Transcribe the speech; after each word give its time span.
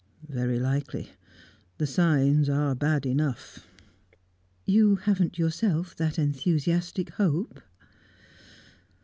"Very 0.29 0.59
likely. 0.59 1.11
The 1.77 1.85
signs 1.85 2.49
are 2.49 2.73
bad 2.73 3.05
enough." 3.05 3.67
"You 4.65 4.95
haven't 4.95 5.37
yourself 5.37 5.95
that 5.97 6.17
enthusiastic 6.17 7.11
hope?" 7.11 7.61